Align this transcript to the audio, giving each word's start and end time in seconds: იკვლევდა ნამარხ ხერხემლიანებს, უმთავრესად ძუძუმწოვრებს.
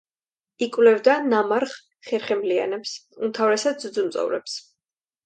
იკვლევდა 0.67 1.17
ნამარხ 1.33 1.75
ხერხემლიანებს, 2.07 2.95
უმთავრესად 3.29 3.79
ძუძუმწოვრებს. 3.85 4.57